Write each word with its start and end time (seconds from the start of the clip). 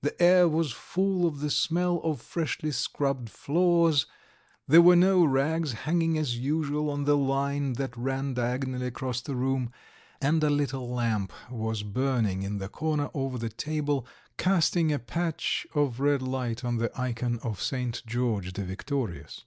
The 0.00 0.22
air 0.22 0.48
was 0.48 0.70
full 0.70 1.26
of 1.26 1.40
the 1.40 1.50
smell 1.50 1.96
of 2.04 2.20
freshly 2.22 2.70
scrubbed 2.70 3.28
floors, 3.28 4.06
there 4.68 4.80
were 4.80 4.94
no 4.94 5.24
rags 5.24 5.72
hanging 5.72 6.16
as 6.16 6.38
usual 6.38 6.88
on 6.88 7.02
the 7.02 7.16
line 7.16 7.72
that 7.72 7.96
ran 7.96 8.34
diagonally 8.34 8.86
across 8.86 9.20
the 9.20 9.34
room, 9.34 9.72
and 10.20 10.44
a 10.44 10.50
little 10.50 10.88
lamp 10.94 11.32
was 11.50 11.82
burning 11.82 12.44
in 12.44 12.58
the 12.58 12.68
corner 12.68 13.10
over 13.12 13.38
the 13.38 13.48
table, 13.48 14.06
casting 14.36 14.92
a 14.92 15.00
patch 15.00 15.66
of 15.74 15.98
red 15.98 16.22
light 16.22 16.64
on 16.64 16.76
the 16.76 16.92
ikon 16.96 17.40
of 17.40 17.60
St. 17.60 18.06
George 18.06 18.52
the 18.52 18.62
Victorious. 18.64 19.46